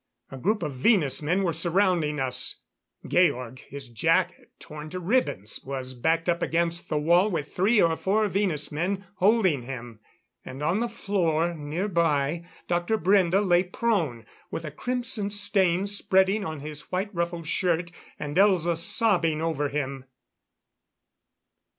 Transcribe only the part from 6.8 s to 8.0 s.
the wall with three or